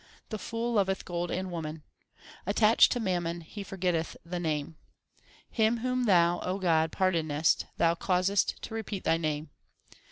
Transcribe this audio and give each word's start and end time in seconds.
The 0.29 0.39
fool 0.39 0.73
loveth 0.73 1.05
gold 1.05 1.29
and 1.29 1.51
woman; 1.51 1.83
Attached 2.47 2.91
to 2.93 2.99
mammon 2.99 3.41
he 3.41 3.61
forgetteth 3.61 4.17
the 4.25 4.39
Name. 4.39 4.75
Him 5.51 5.77
whom 5.81 6.05
Thou, 6.05 6.39
God, 6.59 6.91
pardonest 6.91 7.67
Thou 7.77 7.93
causest 7.93 8.59
to 8.63 8.73
repeat 8.73 9.03
Thy 9.03 9.17
name. 9.17 9.51